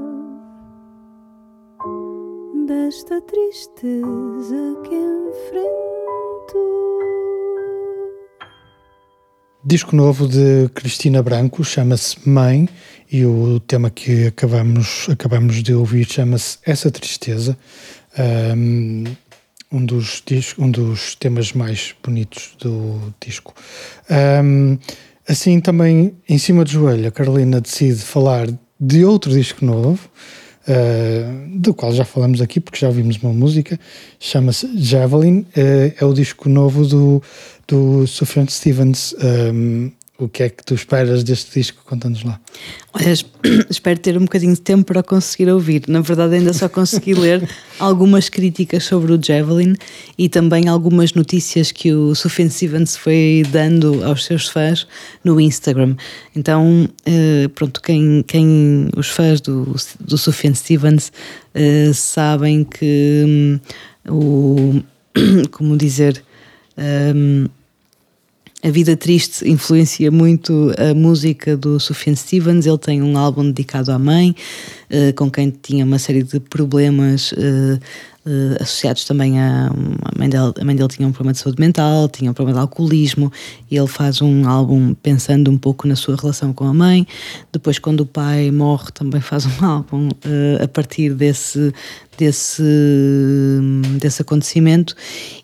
[2.65, 6.58] desta tristeza que enfrento.
[9.63, 12.67] Disco novo de Cristina Branco chama-se Mãe
[13.12, 17.56] e o tema que acabamos, acabamos de ouvir chama-se Essa Tristeza.
[18.17, 19.04] Um,
[19.72, 20.24] um dos,
[20.58, 23.54] um dos temas mais bonitos do disco.
[24.10, 24.80] Um,
[25.27, 28.47] assim, também, em cima do joelho, a Carolina decide falar
[28.79, 30.09] de outro disco novo,
[30.67, 33.79] uh, do qual já falamos aqui, porque já ouvimos uma música,
[34.19, 37.21] chama-se Javelin, uh, é o disco novo do,
[37.67, 39.13] do Sufjan Stevens.
[39.53, 41.84] Um, o que é que tu esperas deste disco?
[41.86, 42.39] Conta-nos lá.
[42.93, 43.25] Olha, es-
[43.69, 45.84] espero ter um bocadinho de tempo para conseguir ouvir.
[45.88, 47.47] Na verdade, ainda só consegui ler
[47.80, 49.75] algumas críticas sobre o Javelin
[50.17, 54.88] e também algumas notícias que o Sufjan Stevens foi dando aos seus fãs
[55.23, 55.95] no Instagram.
[56.36, 61.12] Então, eh, pronto, quem, quem os fãs do, do Sufjan Stevens
[61.53, 63.60] eh, sabem que hum,
[64.10, 64.82] o.
[65.51, 66.23] Como dizer.
[66.77, 67.47] hum,
[68.63, 72.65] a vida triste influencia muito a música do Sufjan Stevens.
[72.65, 74.36] Ele tem um álbum dedicado à mãe,
[74.89, 77.34] eh, com quem tinha uma série de problemas
[78.27, 79.67] eh, associados também a.
[79.67, 82.59] A mãe, dele, a mãe dele tinha um problema de saúde mental, tinha um problema
[82.59, 83.31] de alcoolismo,
[83.71, 87.07] e ele faz um álbum pensando um pouco na sua relação com a mãe.
[87.53, 91.73] Depois, quando o pai morre, também faz um álbum eh, a partir desse,
[92.17, 92.63] desse,
[93.97, 94.93] desse acontecimento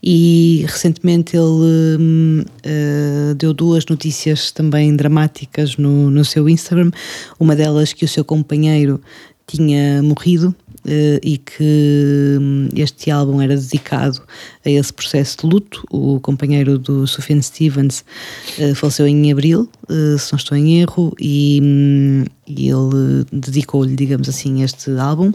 [0.02, 6.92] e recentemente ele eh, deu duas notícias também dramáticas no, no seu Instagram,
[7.40, 9.00] uma delas que o seu companheiro
[9.46, 14.22] tinha morrido e que hum, este álbum era dedicado
[14.66, 15.84] a esse processo de luto.
[15.92, 18.04] O companheiro do Sufjan Stevens
[18.58, 23.96] eh, faleceu em abril, eh, se não estou em erro, e, hum, e ele dedicou-lhe,
[23.96, 25.32] digamos assim, este álbum.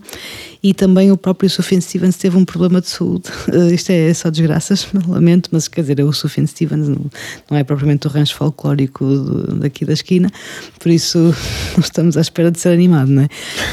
[0.62, 3.24] E também o próprio Sufjan Stevens teve um problema de saúde.
[3.50, 7.06] Eh, isto é só desgraças, lamento, mas quer dizer, é o Sufjan Stevens, não,
[7.50, 10.30] não é propriamente o rancho folclórico do- daqui da esquina,
[10.78, 11.34] por isso
[11.80, 13.28] estamos à espera de ser animado, não é?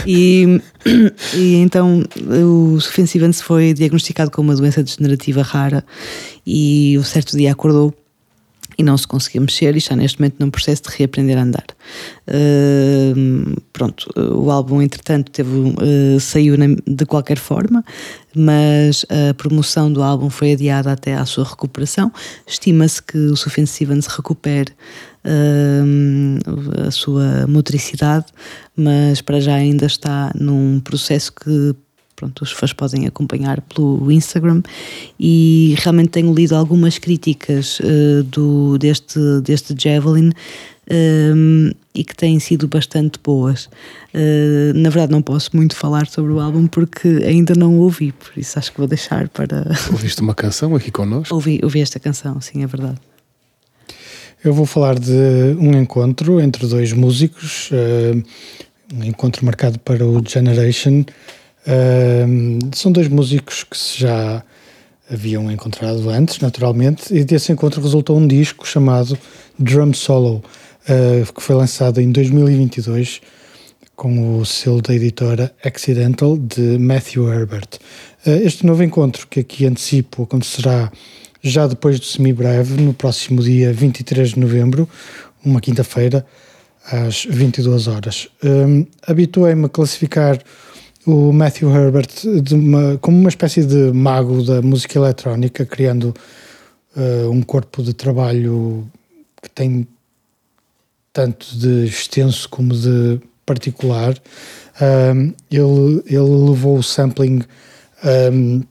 [0.08, 0.62] E,
[1.36, 2.04] e então
[2.42, 5.86] o Sufjan Stevens foi diagnosticado com uma doença degenerativa rara
[6.46, 7.94] e o certo dia acordou
[8.78, 11.66] e não se conseguia mexer e está neste momento num processo de reaprender a andar.
[13.16, 17.84] Hum, pronto, o álbum entretanto teve, uh, saiu na- de qualquer forma,
[18.36, 22.12] mas a promoção do álbum foi adiada até à sua recuperação.
[22.46, 24.74] Estima-se que o Sufjan Stevens recupere
[25.26, 26.38] hum,
[26.86, 28.26] a sua motricidade,
[28.76, 31.74] mas para já ainda está num processo que
[32.16, 34.62] pronto, os fãs podem acompanhar pelo Instagram
[35.20, 40.32] e realmente tenho lido algumas críticas eh, do, deste, deste Javelin
[40.90, 43.70] ehm, e que têm sido bastante boas.
[44.14, 48.12] Eh, na verdade não posso muito falar sobre o álbum porque ainda não o ouvi,
[48.12, 51.34] por isso acho que vou deixar para Ouviste uma canção aqui connosco?
[51.34, 52.98] ouvir, ouvir esta canção, sim, é verdade.
[54.44, 55.12] Eu vou falar de
[55.60, 58.14] um encontro entre dois músicos, eh,
[58.94, 61.04] um encontro marcado para o Generation.
[62.74, 64.44] São dois músicos que se já
[65.10, 69.18] haviam encontrado antes, naturalmente, e desse encontro resultou um disco chamado
[69.58, 70.44] Drum Solo,
[70.88, 73.22] eh, que foi lançado em 2022
[73.96, 77.70] com o selo da editora Accidental de Matthew Herbert.
[78.26, 80.92] Eh, Este novo encontro, que aqui antecipo, acontecerá
[81.42, 84.90] já depois do semibreve, no próximo dia 23 de novembro,
[85.44, 86.26] uma quinta-feira,
[86.92, 88.28] às 22 horas.
[88.44, 90.40] Um, Habituei-me a classificar
[91.06, 92.10] o Matthew Herbert
[92.52, 96.14] uma- como uma espécie de mago da música eletrónica, criando
[96.96, 98.88] uh, um corpo de trabalho
[99.42, 99.88] que tem
[101.14, 104.18] tanto de extenso como de particular.
[104.82, 107.44] Um, ele, ele levou o sampling
[108.34, 108.64] um,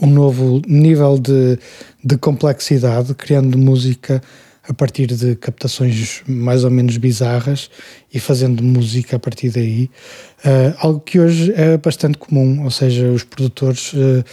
[0.00, 1.58] um novo nível de,
[2.02, 4.22] de complexidade, criando música
[4.68, 7.70] a partir de captações mais ou menos bizarras
[8.12, 9.90] e fazendo música a partir daí.
[10.44, 14.24] Uh, algo que hoje é bastante comum, ou seja, os produtores uh,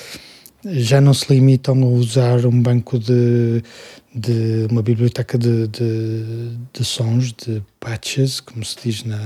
[0.66, 3.62] já não se limitam a usar um banco de,
[4.16, 9.20] de uma biblioteca de, de, de sons, de patches, como se diz na,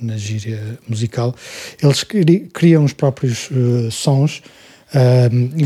[0.00, 1.34] na gíria musical.
[1.82, 4.42] Eles cri- criam os próprios uh, sons,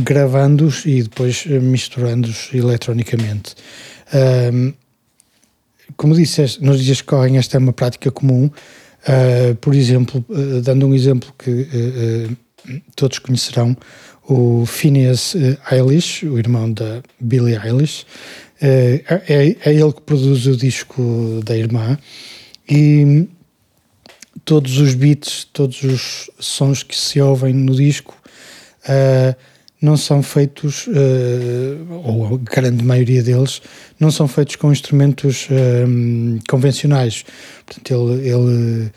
[0.05, 3.55] gravando-os e depois misturando-os eletronicamente.
[5.97, 8.51] Como disse, este- nos dias que correm, esta é uma prática comum.
[9.07, 12.37] Uh, por exemplo, uh, dando um exemplo que uh,
[12.97, 13.77] todos conhecerão,
[14.27, 15.37] o Phineas
[15.71, 18.07] Eilish, o irmão da Billie Eilish,
[18.63, 21.99] é, é ele que produz o disco da irmã
[22.67, 23.29] e
[24.45, 28.17] todos os beats, todos os sons que se ouvem no disco
[28.89, 29.37] uh,
[29.85, 33.61] não são feitos, uh, ou a grande maioria deles,
[34.01, 35.47] não são feitos com instrumentos
[35.87, 37.25] um, convencionais.
[37.67, 38.93] Portanto, ele, ele,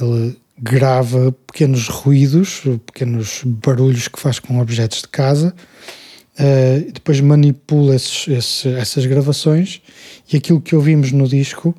[0.00, 5.54] ele grava pequenos ruídos, pequenos barulhos que faz com objetos de casa,
[6.40, 9.80] uh, depois manipula esses, esses- essas gravações
[10.32, 11.74] e aquilo que ouvimos no disco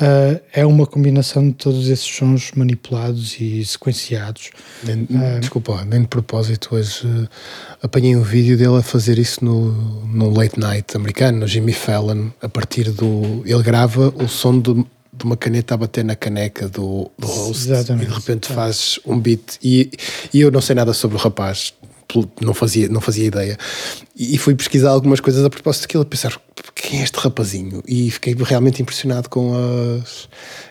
[0.00, 4.50] uh, é uma combinação de todos esses sons manipulados e sequenciados.
[4.84, 5.06] Nem-
[5.40, 7.28] Desculpa, lá, nem de propósito, hoje eh,
[7.82, 9.72] apanhei um vídeo dele a fazer isso no,
[10.06, 13.42] no late night americano, no Jimmy Fallon, a partir do.
[13.44, 17.70] Ele grava o som de, de uma caneta a bater na caneca do, do host
[17.70, 18.06] Exatamente.
[18.06, 19.58] e de repente faz um beat.
[19.62, 19.90] E,
[20.32, 21.74] e eu não sei nada sobre o rapaz,
[22.40, 23.58] não fazia, não fazia ideia.
[24.16, 26.38] E, fui pesquisar algumas coisas a propósito daquilo, a pensar
[26.74, 27.82] quem é este rapazinho?
[27.86, 30.28] E fiquei realmente impressionado com as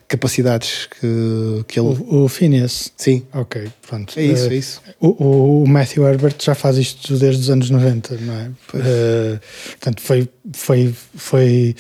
[0.08, 1.88] capacidades que, que ele.
[1.88, 2.92] O, o Phineas.
[2.98, 4.20] Sim, Ok, pronto.
[4.20, 4.82] é isso, Uh, é isso.
[5.00, 8.52] O, o Matthew Herbert já faz isto desde os anos 90, não é?
[8.76, 9.40] Eh,
[9.72, 11.76] portanto, foi, foi, foi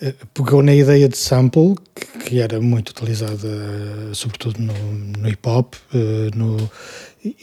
[0.00, 5.28] eh, pegou na ideia de sample, que, que era muito utilizada, eh, sobretudo no, no
[5.28, 6.70] hip hop, eh, no,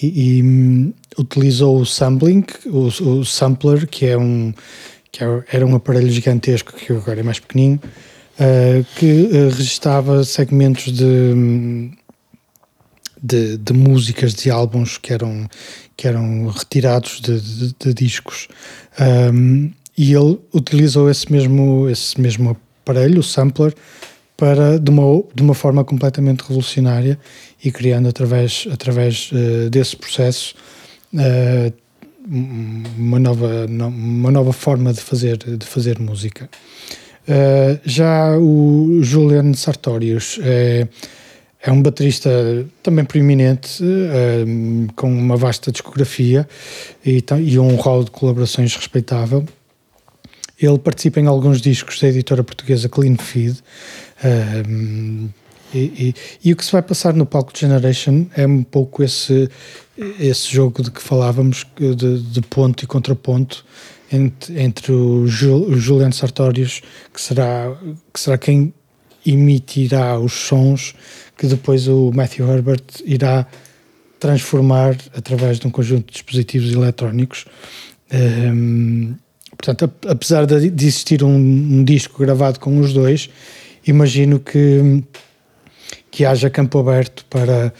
[0.01, 2.87] e, hum, utilizou o sampling, o,
[3.19, 4.53] o sampler, que é um
[5.11, 7.79] que é- era um aparelho gigantesco que agora é mais pequenino,
[8.39, 11.91] eh, que eh, registava segmentos de hum,
[13.21, 15.47] de, de músicas de álbuns que eram,
[15.95, 18.49] que eram retirados de, de- de discos.
[19.33, 23.73] Um, e ele utilizou esse mesmo, esse mesmo aparelho, o sampler,
[24.35, 27.17] para, de, uma, de uma forma completamente revolucionária
[27.63, 30.53] e criando através, através eh, desse processo
[31.17, 31.71] eh,
[32.97, 36.49] uma, nova, no- uma nova forma de fazer, de fazer música.
[37.25, 40.85] Uh, já o Julian Sartorius é,
[41.61, 42.29] é um baterista
[42.81, 46.45] também preeminente, um, com uma vasta discografia
[47.05, 49.45] e, e um rol de colaborações respeitável.
[50.59, 53.57] Ele participa em alguns discos da editora portuguesa Clean Feed.
[55.73, 56.15] Um, e, e-
[56.45, 59.49] e o que se vai passar no palco de Generation é um pouco esse,
[60.19, 63.65] esse jogo de que falávamos, de, de ponto e contraponto
[64.11, 66.81] entre, entre o, Ju- o Julian Sartorius,
[67.13, 67.75] que será,
[68.13, 68.73] que será quem
[69.25, 70.93] emitirá os sons
[71.37, 73.47] que depois o Matthew Herbert irá
[74.19, 77.45] transformar através de um conjunto de dispositivos eletrónicos.
[78.11, 79.13] Ehm,
[79.57, 83.29] portanto, ap- apesar de, de existir um, um disco gravado com os dois,
[83.87, 85.03] imagino que,
[86.13, 87.73] que haja campo aberto para,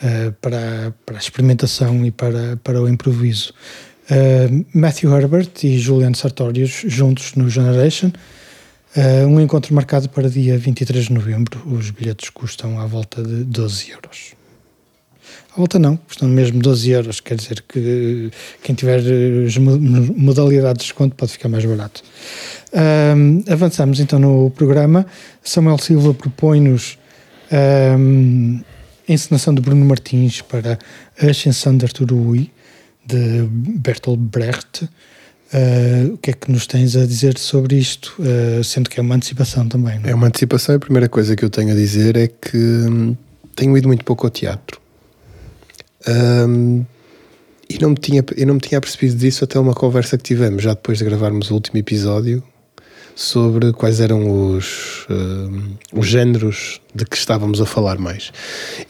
[0.00, 3.52] eh, para, para a experimentação e para, para o improviso.
[4.08, 8.12] Eh, Matthew Herbert e Julian Sartorius juntos no Generation.
[8.94, 11.60] Eh, um encontro marcado para dia 23 de novembro.
[11.66, 14.34] Os bilhetes custam à volta de 12 euros.
[15.52, 17.18] À volta não, custam mesmo 12 euros.
[17.18, 18.30] Quer dizer que
[18.62, 19.02] quem tiver
[20.16, 22.04] modalidades de desconto pode ficar mais barato.
[22.72, 25.04] Ahm, avançamos então no programa.
[25.42, 26.99] Samuel Silva propõe-nos
[27.50, 28.60] ahm,
[29.08, 30.78] a encenação de Bruno Martins para
[31.20, 32.50] a Ascensão de Arturo Ui,
[33.04, 34.88] de Bertolt Brecht.
[35.52, 38.14] Ah, o que é que nos tens a dizer sobre isto?
[38.20, 39.98] Ah, sendo que é uma antecipação também.
[39.98, 40.12] não é?
[40.12, 40.76] É uma antecipação.
[40.76, 43.16] A primeira coisa que eu tenho a dizer é que hum,
[43.56, 44.80] tenho ido muito pouco ao teatro.
[46.08, 46.84] Hum,
[47.68, 50.62] e não me tinha, eu não me tinha percebido disso até uma conversa que tivemos
[50.62, 52.42] já depois de gravarmos o último episódio
[53.14, 58.32] sobre quais eram os, eh, os géneros de que estávamos a falar mais.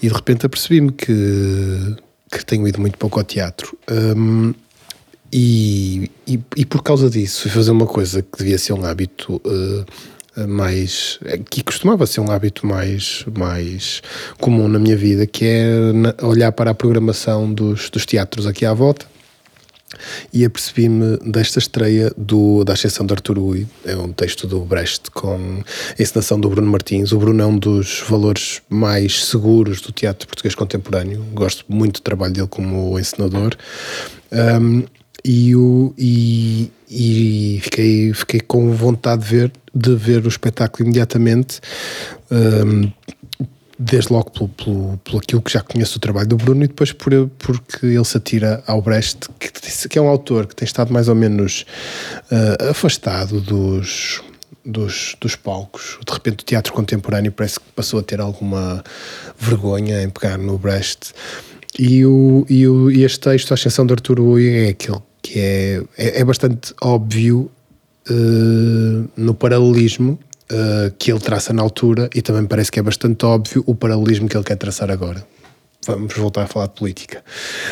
[0.02, 1.96] E de repente apercebi-me que,
[2.30, 3.76] que tenho ido muito pouco ao teatro.
[3.90, 4.54] Um,
[5.32, 9.40] e, e, e por causa disso fui fazer uma coisa que devia ser um hábito
[9.44, 14.02] uh, mais que costumava ser um hábito mais mais
[14.40, 18.72] comum na minha vida que é olhar para a programação dos, dos teatros aqui à
[18.72, 19.06] volta
[20.32, 25.10] e apercebi-me desta estreia do, da Ascensão de Arturo Ui, é um texto do Brecht
[25.10, 25.62] com
[25.98, 27.12] a encenação do Bruno Martins.
[27.12, 32.02] O Bruno é um dos valores mais seguros do teatro português contemporâneo, gosto muito do
[32.02, 33.56] trabalho dele como encenador.
[34.32, 34.84] Um,
[35.24, 41.60] e, o, e, e fiquei, fiquei com vontade de ver, de ver o espetáculo imediatamente.
[42.30, 42.90] Um,
[43.80, 46.92] desde logo pelo, pelo, pelo aquilo que já conheço do trabalho do Bruno e depois
[46.92, 50.92] por, porque ele se atira ao Brecht, que, que é um autor que tem estado
[50.92, 51.64] mais ou menos
[52.30, 54.20] uh, afastado dos,
[54.64, 55.98] dos, dos palcos.
[56.06, 58.84] De repente o teatro contemporâneo parece que passou a ter alguma
[59.38, 61.14] vergonha em pegar no Brecht.
[61.78, 65.38] E, o, e, o, e este texto, A Ascensão de Arturo Ui, é aquele que
[65.38, 67.50] é, é, é bastante óbvio
[68.10, 70.18] uh, no paralelismo
[70.50, 74.28] uh, que ele traça na altura e também parece que é bastante óbvio o paralelismo
[74.28, 75.24] que ele quer traçar agora.
[75.86, 77.24] Vamos voltar a falar de política.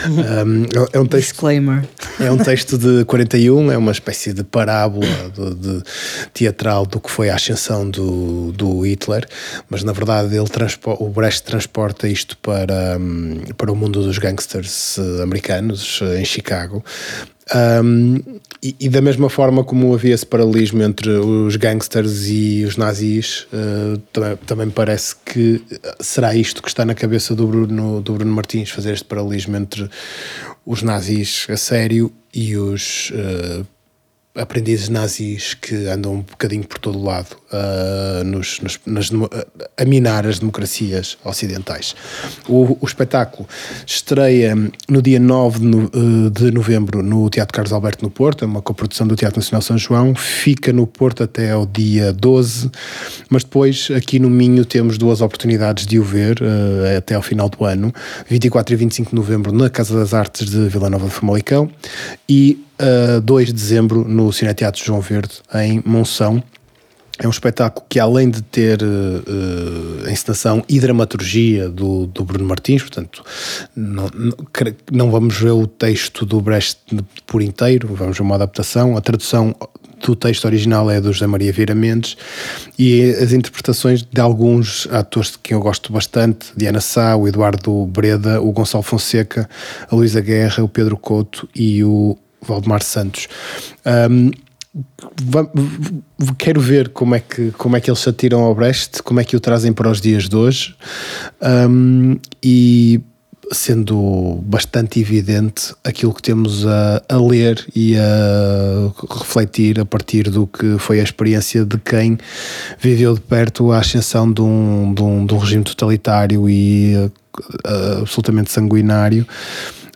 [0.09, 0.65] Um,
[0.95, 1.87] é um texto, Disclaimer.
[2.19, 5.83] é um texto de 41, é uma espécie de parábola de, de
[6.33, 9.27] teatral do que foi a ascensão do, do Hitler,
[9.69, 10.49] mas na verdade ele
[10.99, 16.25] o Brecht transporta isto para, um, para o mundo dos gangsters uh, americanos uh, em
[16.25, 16.83] Chicago.
[17.55, 18.17] Um,
[18.63, 23.47] e, e, da mesma forma como havia esse paralelismo entre os gangsters e os nazis,
[23.53, 25.63] uh, também, também parece que
[26.01, 29.89] será isto que está na cabeça do Bruno, do Bruno Martins, fazer este paralelismo entre
[30.67, 33.67] os nazis a sério e os uh,
[34.39, 39.11] aprendizes nazis que andam um bocadinho por todo lado uh, nos, nos, nas,
[39.77, 41.95] a minar as democracias ocidentais.
[42.49, 43.49] O, o espetáculo
[43.87, 44.55] estreia
[44.89, 48.47] no dia 9 de, no, uh, de, novembro no Teatro Carlos Alberto no Porto, é
[48.47, 52.71] uma coprodução do Teatro Nacional São João, fica no Porto até ao dia 12,
[53.29, 57.49] mas depois aqui no Minho temos duas oportunidades de o ver uh, até ao final
[57.49, 57.93] do ano,
[58.29, 61.71] 24 e 25 de novembro na Casa das Artes de Vila Nova de Famalicão.
[62.29, 66.43] E uh, 2 de dezembro no Cineteatro João Verde, em Monção.
[67.21, 72.45] É um espetáculo que, além de ter uh, a encenação e dramaturgia do, do Bruno
[72.45, 73.25] Martins, portanto,
[73.75, 74.37] não, não,
[74.93, 76.81] não, vamos ver o texto do Brecht
[77.27, 78.97] por inteiro, vamos ver uma adaptação.
[78.97, 79.53] A tradução
[80.07, 82.17] do texto original é do José Maria Vieira Mendes
[82.79, 87.85] e as interpretações de alguns atores de quem eu gosto bastante, Diana Sá, o Eduardo
[87.87, 89.51] Breda, o Gonçalo Fonseca,
[89.91, 92.17] a Luísa Guerra, o Pedro Couto e o
[92.49, 93.29] Valdemar Santos.
[93.87, 94.31] Um,
[96.37, 99.25] quero ver como é, que, como é que eles se atiram ao Brecht, como é
[99.25, 100.75] que o trazem para os dias de hoje
[101.43, 103.01] um, e
[103.51, 110.47] sendo bastante evidente aquilo que temos a, a, ler e a refletir a partir do
[110.47, 112.19] que foi a experiência de quem
[112.79, 118.03] viveu de perto a ascensão de um, de um, de um regime totalitário e uh,
[118.03, 119.27] absolutamente sanguinário.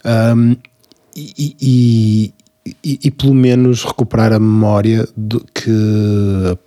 [0.04, 0.56] Um,
[1.14, 2.32] e,
[2.64, 6.58] e, e, pelo menos recuperar a memória do que,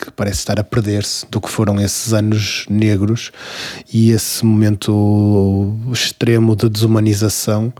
[0.00, 3.32] que parece estar a perder-se do que foram esses anos negros
[3.92, 7.72] e esse momento extremo de desumanização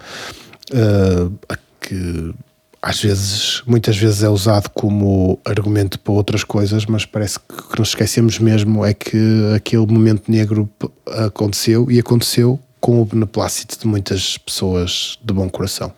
[0.72, 2.34] uh, que
[2.82, 7.90] às vezes, muitas vezes é usado como argumento para outras coisas, mas parece que nos
[7.90, 9.18] esquecemos mesmo é que
[9.54, 10.68] aquele momento negro
[11.06, 15.92] aconteceu e aconteceu com o beneplácito de muitas pessoas de bom coração.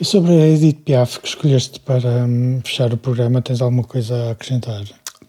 [0.00, 4.14] E sobre a Edith Piaf que escolheste para um, fechar o programa, tens alguma coisa
[4.14, 4.82] a acrescentar?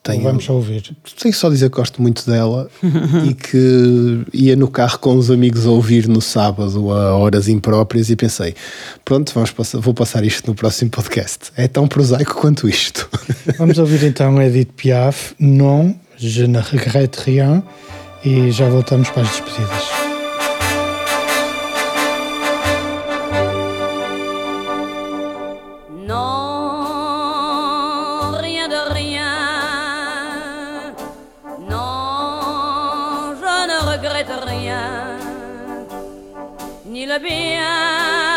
[0.03, 0.95] Tenho, vamos só ouvir.
[1.21, 2.69] Tenho só dizer que gosto muito dela
[3.27, 8.09] e que ia no carro com os amigos a ouvir no sábado a horas impróprias
[8.09, 8.55] e pensei,
[9.03, 11.51] pronto, vamos passar, vou passar isto no próximo podcast.
[11.57, 13.09] É tão prosaico quanto isto.
[13.57, 17.63] Vamos ouvir então Edith Piaf, Non, je ne regrette rien
[18.23, 20.06] e já voltamos para as despedidas.
[34.39, 35.17] rien,
[36.85, 38.36] ni le bien.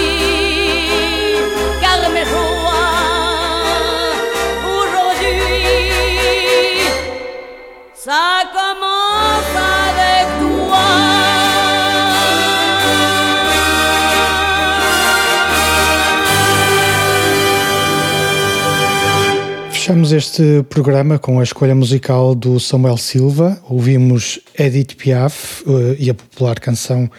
[19.91, 23.61] Fechamos este programa com a escolha musical do Samuel Silva.
[23.67, 27.11] Ouvimos Edith Piaf eh, e a popular canção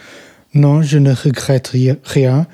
[0.51, 1.69] Non, je ne regrette
[2.03, 2.47] rien,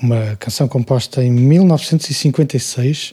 [0.00, 3.12] uma canção composta em 1956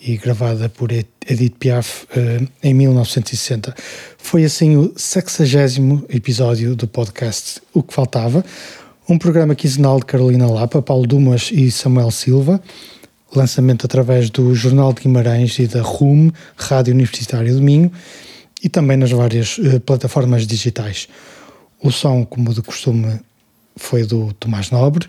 [0.00, 3.74] e gravada por Edith Piaf eh, em 1960.
[4.16, 8.42] Foi assim o 60 episódio do podcast O que Faltava,
[9.06, 12.58] um programa quinzenal de Carolina Lapa, Paulo Dumas e Samuel Silva
[13.34, 17.90] lançamento através do Jornal de Guimarães e da RUM, Rádio Universitária do Minho,
[18.62, 21.08] e também nas várias eh, plataformas digitais.
[21.82, 23.20] O som, como de costume,
[23.76, 25.06] foi do Tomás Nobre.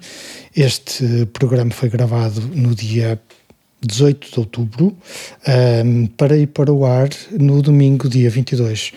[0.56, 3.20] Este programa foi gravado no dia
[3.82, 4.96] 18 de outubro,
[5.46, 8.94] ehm, para ir para o ar no domingo, dia 22.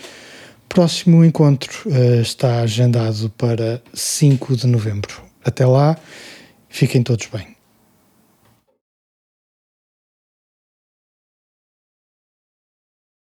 [0.69, 5.23] Próximo encontro eh, está agendado para 5 de novembro.
[5.43, 5.97] Até lá,
[6.69, 7.54] fiquem todos bem.